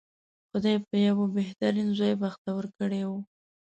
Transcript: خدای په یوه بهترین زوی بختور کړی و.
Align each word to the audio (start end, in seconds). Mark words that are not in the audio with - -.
خدای 0.49 0.77
په 0.87 0.95
یوه 1.07 1.25
بهترین 1.37 1.87
زوی 1.97 2.13
بختور 2.23 2.63
کړی 2.77 3.01
و. 3.09 3.11